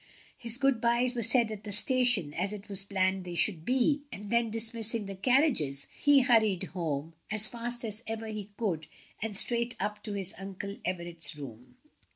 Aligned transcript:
His 0.35 0.57
good 0.57 0.81
byes 0.81 1.13
were 1.13 1.21
said 1.21 1.51
at 1.51 1.63
the 1.63 1.71
station, 1.71 2.33
as 2.33 2.53
it 2.53 2.67
was 2.67 2.83
planned 2.83 3.23
they 3.23 3.35
should 3.35 3.63
be; 3.63 4.01
and 4.11 4.31
then 4.31 4.49
dismissing 4.49 5.05
the 5.05 5.13
carriages, 5.13 5.87
he 5.95 6.21
hurried 6.21 6.63
home 6.73 7.13
as 7.29 7.47
fast 7.47 7.85
as 7.85 8.01
ever 8.07 8.25
he 8.25 8.49
could 8.57 8.87
and 9.21 9.37
straight 9.37 9.75
up 9.79 10.01
to 10.01 10.13
his 10.13 10.33
Uncle 10.39 10.77
Everett's 10.83 11.35
room. 11.37 11.75